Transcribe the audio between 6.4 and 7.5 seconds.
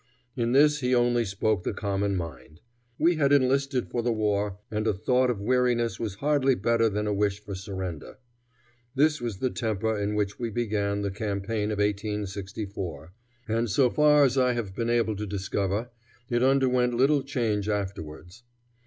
better than a wish